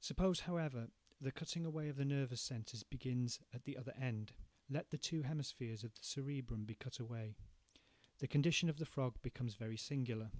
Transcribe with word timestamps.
Suppose, 0.00 0.40
however, 0.40 0.90
the 1.22 1.32
cutting 1.32 1.64
away 1.64 1.88
of 1.88 1.96
the 1.96 2.04
nervous 2.04 2.42
centres 2.42 2.82
begins 2.82 3.40
at 3.54 3.64
the 3.64 3.78
other 3.78 3.94
end. 3.96 4.34
Let 4.68 4.90
the 4.90 4.98
two 4.98 5.22
hemispheres 5.22 5.84
of 5.84 5.94
the 5.94 6.04
cerebrum 6.04 6.66
be 6.66 6.74
cut 6.74 6.98
away. 6.98 7.34
The 8.18 8.28
condition 8.28 8.68
of 8.68 8.76
the 8.76 8.84
frog 8.84 9.22
becomes 9.22 9.54
very 9.54 9.78
singular. 9.78 10.32